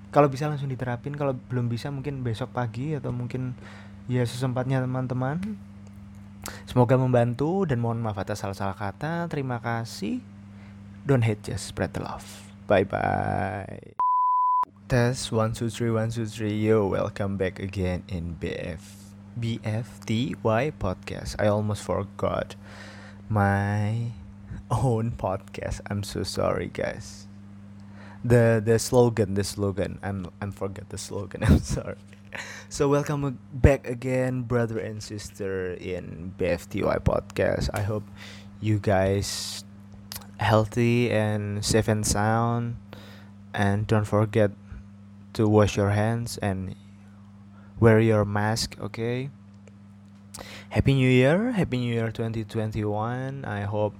Kalau 0.09 0.33
bisa 0.33 0.49
langsung 0.49 0.73
diterapin 0.73 1.13
kalau 1.13 1.37
belum 1.53 1.69
bisa 1.69 1.93
mungkin 1.93 2.25
besok 2.25 2.57
pagi 2.57 2.97
atau 2.97 3.13
mungkin 3.13 3.53
ya 4.09 4.25
sesempatnya 4.25 4.81
teman-teman 4.81 5.37
semoga 6.65 6.95
membantu 6.95 7.67
dan 7.67 7.81
mohon 7.81 7.99
maaf 7.99 8.17
atas 8.19 8.43
salah-salah 8.43 8.77
kata 8.77 9.27
terima 9.31 9.59
kasih 9.59 10.23
don't 11.03 11.23
hate 11.23 11.43
just 11.43 11.69
spread 11.69 11.91
the 11.95 12.01
love 12.03 12.25
bye 12.65 12.87
bye 12.87 13.97
Test 14.87 15.35
one 15.35 15.51
two 15.51 15.67
three 15.67 15.91
one 15.91 16.07
two 16.07 16.23
three 16.23 16.55
yo 16.55 16.87
welcome 16.87 17.35
back 17.35 17.59
again 17.59 18.07
in 18.07 18.39
BF 18.39 18.79
BFTY 19.37 20.73
podcast. 20.79 21.35
I 21.37 21.47
almost 21.47 21.83
forgot 21.83 22.55
my 23.29 24.15
own 24.71 25.11
podcast. 25.11 25.81
I'm 25.91 26.03
so 26.03 26.23
sorry, 26.23 26.71
guys. 26.73 27.27
The 28.23 28.63
the 28.63 28.79
slogan, 28.79 29.35
the 29.35 29.43
slogan. 29.43 29.99
I'm 30.01 30.31
I'm 30.41 30.51
forget 30.51 30.89
the 30.89 30.97
slogan. 30.97 31.43
I'm 31.47 31.59
sorry. 31.59 31.99
So 32.69 32.87
welcome 32.89 33.39
back 33.53 33.87
again, 33.87 34.43
brother 34.43 34.79
and 34.79 35.01
sister 35.01 35.73
in 35.73 36.33
BFTY 36.37 36.99
podcast. 37.03 37.69
I 37.73 37.81
hope 37.81 38.03
you 38.59 38.79
guys 38.79 39.63
healthy 40.37 41.11
and 41.11 41.63
safe 41.63 41.87
and 41.87 42.05
sound, 42.05 42.77
and 43.53 43.87
don't 43.87 44.05
forget 44.05 44.51
to 45.33 45.47
wash 45.47 45.77
your 45.77 45.91
hands 45.91 46.37
and 46.39 46.75
wear 47.79 47.99
your 47.99 48.25
mask 48.25 48.75
okay? 48.79 49.29
Happy 50.69 50.93
new 50.93 51.09
year. 51.09 51.51
Happy 51.51 51.77
new 51.77 51.93
year 51.93 52.11
2021 52.11 53.45
i 53.45 53.61
hope 53.61 53.95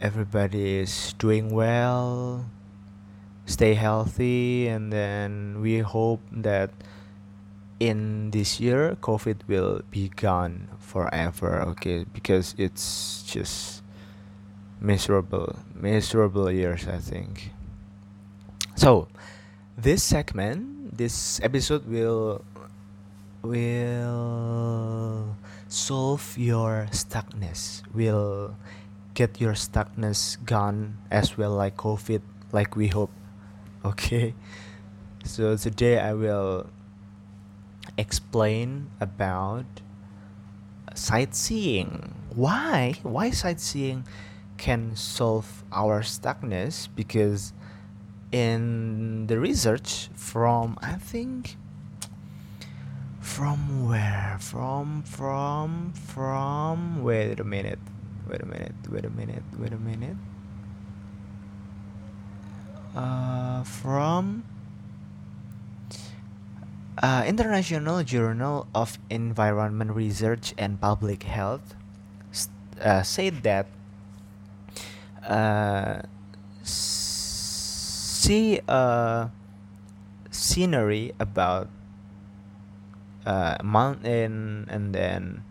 everybody 0.00 0.76
is 0.78 1.14
doing 1.18 1.50
well. 1.50 2.44
Stay 3.46 3.74
healthy. 3.74 4.68
And 4.68 4.92
then 4.92 5.60
we 5.60 5.78
hope 5.78 6.20
that 6.32 6.70
in 7.78 8.30
this 8.30 8.58
year 8.60 8.96
covid 9.00 9.36
will 9.48 9.82
be 9.90 10.08
gone 10.08 10.68
forever 10.78 11.60
okay? 11.60 12.04
Because 12.12 12.54
it's 12.56 13.22
just 13.24 13.82
miserable 14.80 15.56
miserable 15.74 16.50
years 16.50 16.86
i 16.88 16.98
think. 16.98 17.52
So 18.76 19.08
this 19.76 20.02
segment 20.02 20.96
this 20.96 21.40
episode 21.42 21.84
will 21.88 22.44
will 23.42 25.36
solve 25.68 26.36
your 26.38 26.88
stuckness 26.92 27.82
will 27.92 28.56
get 29.14 29.40
your 29.40 29.52
stuckness 29.52 30.36
gone 30.44 30.96
as 31.10 31.36
well 31.36 31.52
like 31.52 31.76
covid 31.76 32.22
like 32.52 32.76
we 32.76 32.88
hope 32.88 33.12
okay? 33.84 34.34
So 35.24 35.56
today 35.56 35.98
i 35.98 36.14
will 36.14 36.70
explain 37.98 38.90
about 39.00 39.64
sightseeing 40.94 42.14
why 42.34 42.94
why 43.02 43.30
sightseeing 43.30 44.04
can 44.56 44.96
solve 44.96 45.64
our 45.72 46.00
stuckness 46.00 46.88
because 46.94 47.52
in 48.32 49.26
the 49.26 49.38
research 49.38 50.08
from 50.14 50.78
i 50.80 50.92
think 50.92 51.56
from 53.26 53.86
where? 53.88 54.38
From, 54.40 55.02
from, 55.02 55.92
from. 55.92 57.02
Wait 57.02 57.38
a 57.40 57.44
minute. 57.44 57.80
Wait 58.30 58.40
a 58.40 58.46
minute. 58.46 58.72
Wait 58.88 59.04
a 59.04 59.10
minute. 59.10 59.42
Wait 59.58 59.72
a 59.72 59.78
minute. 59.78 60.16
Uh, 62.94 63.62
from 63.64 64.44
uh, 67.02 67.24
International 67.26 68.02
Journal 68.02 68.66
of 68.74 68.98
Environment 69.10 69.90
Research 69.90 70.54
and 70.56 70.80
Public 70.80 71.24
Health 71.24 71.74
uh, 72.80 73.02
said 73.02 73.42
that 73.42 73.66
uh, 75.26 76.02
see 76.62 78.60
a 78.68 79.30
scenery 80.30 81.12
about 81.20 81.68
uh, 83.26 83.56
mountain 83.62 84.66
and 84.70 84.94
then 84.94 85.42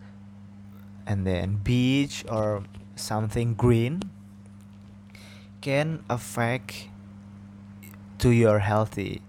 and 1.06 1.26
then 1.26 1.60
beach 1.62 2.24
or 2.28 2.64
something 2.96 3.54
green 3.54 4.02
can 5.60 6.02
affect 6.08 6.88
to 8.18 8.30
your 8.30 8.60
healthy 8.60 9.20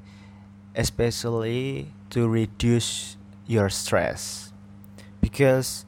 especially 0.75 1.91
to 2.11 2.27
reduce 2.27 3.17
your 3.45 3.69
stress. 3.69 4.53
Because 5.21 5.85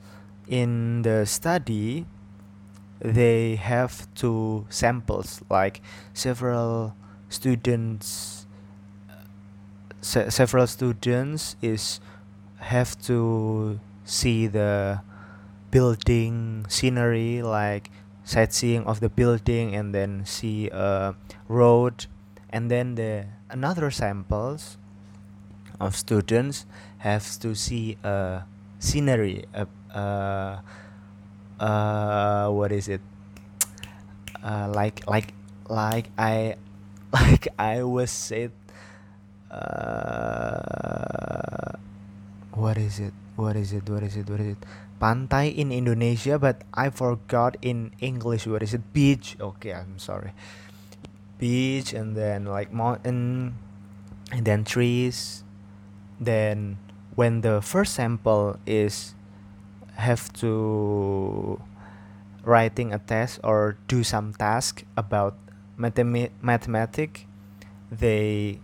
in 0.47 1.03
the 1.03 1.25
study 1.25 2.05
they 2.99 3.55
have 3.55 4.13
two 4.13 4.65
samples 4.69 5.41
like 5.49 5.79
several 6.13 6.95
students 7.29 8.45
se- 10.01 10.29
several 10.29 10.67
students 10.67 11.55
is 11.61 11.99
have 12.57 12.99
to 13.01 13.79
see 14.03 14.47
the 14.47 15.01
building 15.71 16.65
scenery 16.67 17.41
like 17.41 17.91
sightseeing 18.23 18.83
of 18.83 18.99
the 18.99 19.09
building 19.09 19.75
and 19.75 19.93
then 19.93 20.25
see 20.25 20.69
a 20.69 21.15
road. 21.47 22.05
And 22.49 22.69
then 22.69 22.95
the 22.95 23.25
another 23.49 23.91
samples 23.91 24.77
of 25.79 25.95
students 25.95 26.65
have 26.99 27.23
to 27.39 27.55
see 27.55 27.97
a 28.03 28.43
scenery 28.79 29.45
a, 29.53 29.67
uh 31.59 32.49
what 32.49 32.71
is 32.71 32.87
it? 32.87 33.01
Uh 34.43 34.71
like 34.73 35.03
like 35.07 35.33
like 35.67 36.09
i 36.17 36.55
like 37.13 37.47
i 37.59 37.83
was 37.83 38.11
said 38.11 38.51
uh 39.51 41.75
what 42.55 42.77
is 42.77 42.99
it? 42.99 43.13
What 43.35 43.55
is 43.55 43.71
it? 43.71 43.87
What 43.87 44.03
is 44.03 44.17
it? 44.17 44.29
What 44.29 44.39
is 44.39 44.55
it? 44.55 44.61
Pantai 44.99 45.55
in 45.55 45.71
indonesia 45.71 46.35
but 46.35 46.67
i 46.75 46.91
forgot 46.91 47.55
in 47.61 47.91
english 47.99 48.47
what 48.47 48.63
is 48.63 48.73
it. 48.73 48.83
Beach. 48.91 49.35
Okay 49.39 49.73
i'm 49.73 49.99
sorry. 49.99 50.31
Beach 51.39 51.95
and 51.95 52.15
then 52.15 52.43
like 52.43 52.71
mountain 52.71 53.55
and 54.31 54.43
then 54.43 54.63
trees 54.63 55.43
then 56.19 56.77
when 57.15 57.41
the 57.41 57.61
first 57.61 57.95
sample 57.95 58.57
is 58.65 59.15
have 59.95 60.31
to 60.33 61.59
writing 62.43 62.93
a 62.93 62.99
test 62.99 63.39
or 63.43 63.77
do 63.87 64.03
some 64.03 64.33
task 64.33 64.83
about 64.97 65.35
mathema- 65.77 66.31
mathematic 66.41 67.27
they 67.91 68.59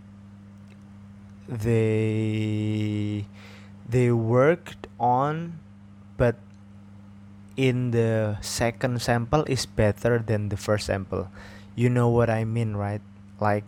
they 1.47 3.25
they 3.88 4.12
worked 4.12 4.88
on 5.00 5.59
but 6.17 6.35
in 7.55 7.91
the 7.91 8.38
second 8.41 9.01
sample 9.01 9.43
is 9.47 9.65
better 9.65 10.19
than 10.19 10.50
the 10.50 10.57
first 10.57 10.88
sample. 10.88 11.29
You 11.75 11.89
know 11.89 12.09
what 12.09 12.29
i 12.29 12.43
mean 12.43 12.75
right? 12.75 13.01
Like 13.39 13.63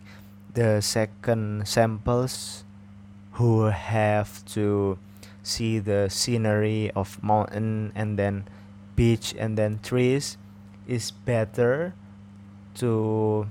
the 0.54 0.82
second 0.82 1.68
samples 1.68 2.64
who 3.38 3.70
have 3.70 4.44
to 4.46 4.98
see 5.44 5.78
the 5.78 6.10
scenery 6.10 6.90
of 6.96 7.22
mountain 7.22 7.92
and 7.94 8.18
then 8.18 8.44
beach 8.96 9.36
and 9.38 9.58
then 9.58 9.80
trees 9.84 10.38
is 10.88 11.12
better 11.12 11.94
to 12.74 13.46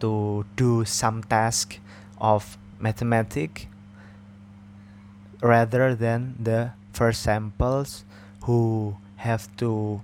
to 0.00 0.44
do 0.54 0.84
some 0.84 1.24
task 1.24 1.80
of 2.20 2.58
mathematics 2.78 3.64
rather 5.40 5.94
than 5.94 6.36
the 6.38 6.70
first 6.92 7.22
samples 7.22 8.04
who 8.44 8.94
have 9.16 9.48
to 9.56 10.02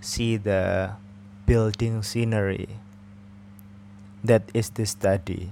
see 0.00 0.36
the 0.36 0.92
building 1.46 2.02
scenery. 2.02 2.68
That 4.22 4.50
is 4.54 4.70
the 4.70 4.86
study 4.86 5.50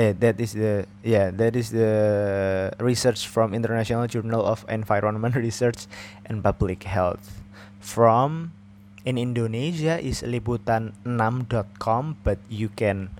eh, 0.00 0.16
that 0.16 0.40
is 0.40 0.56
the 0.56 0.88
yeah 1.04 1.28
that 1.28 1.52
is 1.52 1.76
the 1.76 2.72
research 2.80 3.28
from 3.28 3.52
international 3.52 4.08
journal 4.08 4.40
of 4.40 4.64
environment 4.72 5.36
research 5.46 5.84
and 6.24 6.40
public 6.40 6.88
health. 6.88 7.44
From 7.80 8.52
in 9.04 9.16
indonesia 9.16 9.96
is 10.00 10.20
liputan6.com 10.20 12.04
but 12.24 12.40
you 12.48 12.68
can 12.72 13.12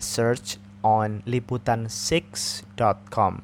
search 0.00 0.56
on 0.84 1.24
liputan6.com 1.24 3.34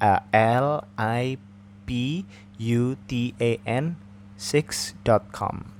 uh, 0.00 0.20
l 0.32 0.84
i 0.96 1.36
p 1.84 2.24
u 2.60 2.96
t 3.08 3.32
a 3.40 3.60
n 3.64 3.96
6.com 4.40 5.72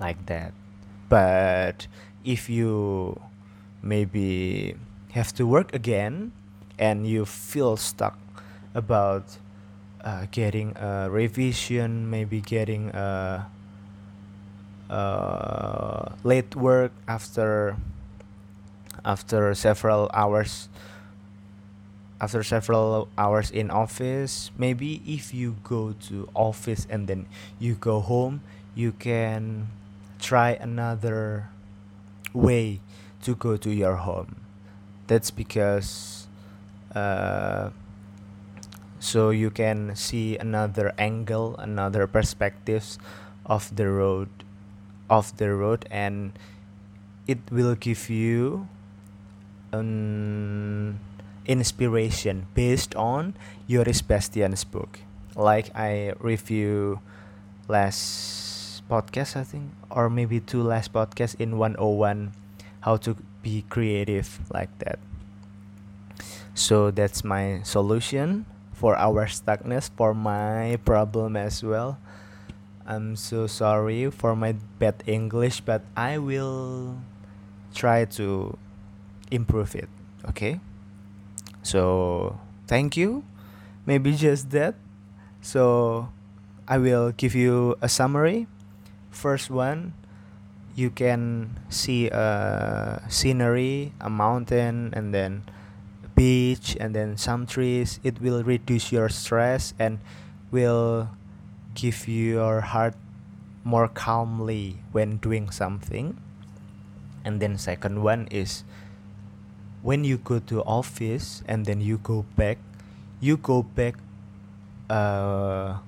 like 0.00 0.26
that. 0.26 0.52
But 1.08 1.86
if 2.24 2.50
you 2.50 3.20
maybe 3.82 4.74
have 5.16 5.32
to 5.32 5.46
work 5.46 5.74
again 5.74 6.30
and 6.78 7.06
you 7.06 7.24
feel 7.24 7.76
stuck 7.76 8.18
about 8.74 9.38
uh, 10.04 10.26
getting 10.30 10.76
a 10.76 11.08
revision 11.10 12.08
maybe 12.10 12.40
getting 12.40 12.90
a, 12.90 13.46
a 14.90 16.12
late 16.22 16.54
work 16.54 16.92
after 17.08 17.76
after 19.04 19.54
several 19.54 20.10
hours 20.12 20.68
after 22.20 22.42
several 22.42 23.08
hours 23.18 23.50
in 23.50 23.70
office. 23.70 24.50
Maybe 24.56 25.02
if 25.06 25.34
you 25.34 25.56
go 25.62 25.94
to 26.08 26.28
office 26.34 26.86
and 26.88 27.06
then 27.06 27.26
you 27.58 27.74
go 27.74 28.00
home 28.00 28.42
you 28.74 28.92
can 28.92 29.68
try 30.20 30.52
another 30.60 31.48
way 32.32 32.80
to 33.22 33.34
go 33.34 33.56
to 33.56 33.72
your 33.72 33.96
home 33.96 34.45
that's 35.06 35.30
because 35.30 36.26
uh, 36.94 37.70
so 38.98 39.30
you 39.30 39.50
can 39.50 39.94
see 39.94 40.36
another 40.36 40.92
angle 40.98 41.56
another 41.58 42.06
perspectives 42.06 42.98
of 43.44 43.74
the 43.76 43.88
road 43.88 44.28
of 45.08 45.36
the 45.36 45.52
road 45.54 45.86
and 45.90 46.32
it 47.26 47.38
will 47.50 47.74
give 47.74 48.10
you 48.10 48.68
an 49.72 50.98
inspiration 51.46 52.46
based 52.54 52.94
on 52.94 53.34
Joris 53.68 54.02
Bastian's 54.02 54.64
book. 54.64 55.00
Like 55.34 55.70
I 55.74 56.14
review 56.18 57.00
last 57.68 58.82
podcast 58.88 59.36
I 59.36 59.42
think 59.42 59.74
or 59.90 60.08
maybe 60.08 60.38
two 60.38 60.62
last 60.62 60.92
podcasts 60.92 61.34
in 61.38 61.58
101 61.58 62.32
how 62.80 62.96
to 62.96 63.16
be 63.46 63.62
creative 63.70 64.42
like 64.50 64.74
that. 64.82 64.98
So 66.58 66.90
that's 66.90 67.22
my 67.22 67.62
solution 67.62 68.42
for 68.74 68.98
our 68.98 69.30
stuckness 69.30 69.86
for 69.94 70.10
my 70.10 70.82
problem 70.82 71.38
as 71.38 71.62
well. 71.62 72.02
I'm 72.82 73.14
so 73.14 73.46
sorry 73.46 74.10
for 74.10 74.34
my 74.38 74.54
bad 74.78 75.02
english 75.10 75.58
but 75.58 75.82
i 75.98 76.22
will 76.22 76.94
try 77.74 78.06
to 78.14 78.54
improve 79.26 79.74
it 79.74 79.90
okay? 80.28 80.60
So 81.62 82.38
thank 82.66 82.96
you. 82.96 83.24
Maybe 83.86 84.14
just 84.14 84.50
that. 84.50 84.74
So 85.40 86.08
i 86.68 86.78
will 86.78 87.12
give 87.12 87.34
you 87.34 87.76
a 87.82 87.88
summary. 87.88 88.46
First 89.10 89.50
one 89.50 89.94
you 90.76 90.92
can 90.92 91.56
see 91.72 92.06
a 92.12 93.02
scenery 93.08 93.92
a 93.98 94.10
mountain 94.12 94.92
and 94.92 95.12
then 95.12 95.42
beach 96.14 96.76
and 96.78 96.94
then 96.94 97.16
some 97.16 97.46
trees. 97.46 97.98
It 98.04 98.20
will 98.20 98.44
reduce 98.44 98.92
your 98.92 99.08
stress 99.08 99.72
and 99.78 99.98
will 100.52 101.08
give 101.74 102.06
your 102.06 102.60
heart 102.60 102.94
more 103.64 103.88
calmly 103.88 104.78
when 104.92 105.16
doing 105.16 105.50
something. 105.50 106.20
And 107.24 107.40
then 107.40 107.58
second 107.58 108.04
one 108.04 108.28
is 108.30 108.62
when 109.82 110.04
you 110.04 110.18
go 110.18 110.38
to 110.38 110.62
office 110.62 111.42
and 111.48 111.64
then 111.64 111.80
you 111.80 111.98
go 111.98 112.24
back 112.36 112.58
you 113.20 113.36
go 113.36 113.62
back 113.62 113.96
uh, 114.90 115.78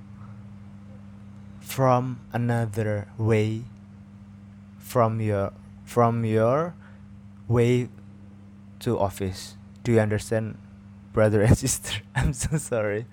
from 1.60 2.20
another 2.32 3.06
way 3.18 3.62
from 4.88 5.20
your 5.20 5.52
from 5.84 6.24
your 6.24 6.74
way 7.46 7.88
to 8.80 8.98
office. 8.98 9.56
Do 9.84 9.92
you 9.92 10.00
understand 10.00 10.56
brother 11.12 11.42
and 11.42 11.56
sister? 11.64 12.00
I'm 12.16 12.32
so 12.32 12.56
sorry. 12.56 13.04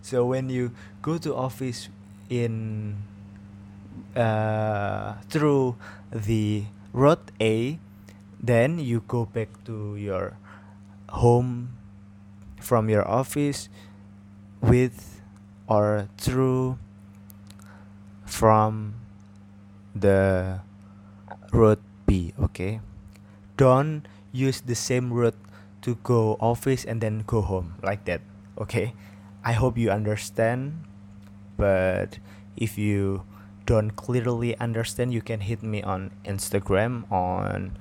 So 0.00 0.24
when 0.24 0.48
you 0.48 0.70
go 1.02 1.18
to 1.18 1.34
office 1.34 1.88
in 2.30 3.02
uh, 4.14 5.14
through 5.28 5.74
the 6.12 6.64
road 6.92 7.18
a 7.40 7.78
then 8.40 8.78
you 8.78 9.02
go 9.08 9.24
back 9.24 9.48
to 9.64 9.96
your 9.96 10.36
home 11.08 11.74
from 12.60 12.88
your 12.88 13.06
office 13.08 13.68
with 14.60 15.22
or 15.66 16.08
through 16.18 16.78
from 18.26 18.94
the 19.94 20.60
route 21.54 21.82
B 22.06 22.34
okay? 22.38 22.80
Don't 23.56 24.02
use 24.32 24.60
the 24.60 24.74
same 24.74 25.12
route 25.12 25.38
to 25.82 25.94
go 26.02 26.36
office 26.40 26.84
and 26.84 27.00
then 27.00 27.22
go 27.26 27.40
home 27.40 27.78
like 27.82 28.04
that 28.04 28.20
okay? 28.58 28.94
I 29.44 29.52
hope 29.52 29.78
you 29.78 29.90
understand 29.90 30.84
but 31.56 32.18
if 32.56 32.76
you 32.76 33.22
don't 33.66 33.96
clearly 33.96 34.58
understand 34.58 35.14
you 35.14 35.22
can 35.22 35.40
hit 35.40 35.62
me 35.62 35.82
on 35.82 36.10
Instagram 36.24 37.10
on 37.10 37.78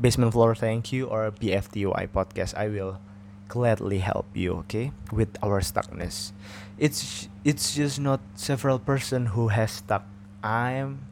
basement 0.00 0.32
floor 0.32 0.54
thank 0.54 0.92
you 0.92 1.06
or 1.06 1.30
BFTY 1.30 2.08
podcast. 2.08 2.54
I 2.56 2.68
will 2.68 3.00
gladly 3.48 3.98
help 3.98 4.26
you 4.32 4.64
okay 4.64 4.92
with 5.12 5.36
our 5.42 5.60
stuckness. 5.60 6.32
It's 6.78 7.28
it's 7.44 7.74
just 7.74 8.00
not 8.00 8.20
several 8.34 8.78
person 8.78 9.36
who 9.36 9.48
has 9.48 9.82
stuck. 9.84 10.06
I'm 10.40 11.09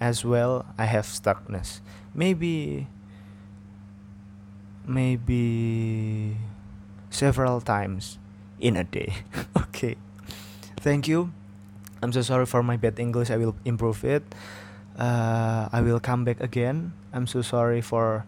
as 0.00 0.24
well 0.24 0.66
i 0.78 0.84
have 0.84 1.06
stuckness. 1.06 1.80
Maybe 2.14 2.86
maybe 4.86 6.36
several 7.10 7.60
times 7.60 8.18
in 8.60 8.76
a 8.76 8.84
day. 8.84 9.24
Okay. 9.74 9.96
Thank 10.78 11.08
you. 11.08 11.34
I'm 12.00 12.12
so 12.12 12.22
sorry 12.22 12.46
for 12.46 12.62
my 12.62 12.76
bad 12.76 13.00
english. 13.00 13.30
I 13.30 13.36
will 13.36 13.56
improve 13.64 14.04
it. 14.04 14.22
Uh, 14.94 15.66
i 15.72 15.82
will 15.82 15.98
come 15.98 16.22
back 16.22 16.38
again. 16.38 16.94
I'm 17.12 17.26
so 17.26 17.42
sorry 17.42 17.80
for 17.82 18.22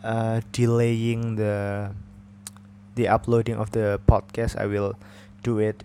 uh, 0.00 0.40
delaying 0.52 1.36
the 1.36 1.92
the 2.96 3.08
uploading 3.08 3.60
of 3.60 3.76
the 3.76 4.00
podcast. 4.08 4.56
I 4.56 4.64
will 4.64 4.96
do 5.44 5.58
it. 5.60 5.84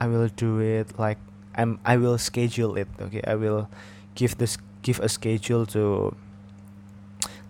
I 0.00 0.08
will 0.08 0.32
do 0.32 0.64
it 0.64 0.96
like 0.96 1.20
i'm 1.60 1.76
i 1.84 1.96
will 2.00 2.16
schedule 2.16 2.80
it 2.80 2.88
okay? 3.00 3.20
I 3.28 3.36
will 3.36 3.68
give 4.16 4.40
this 4.40 4.56
give 4.80 4.98
a 5.00 5.08
schedule 5.08 5.68
to 5.76 6.16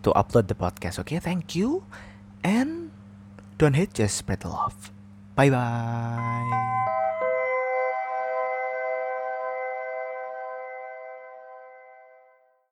to 0.02 0.10
upload 0.18 0.50
the 0.50 0.58
podcast 0.58 0.98
okay? 1.06 1.22
Thank 1.22 1.54
you. 1.54 1.86
And 2.42 2.90
don't 3.58 3.74
hate 3.74 3.94
just 3.94 4.16
spread 4.16 4.40
the 4.40 4.48
love. 4.48 4.90
Bye 5.36 5.50
bye 5.50 6.79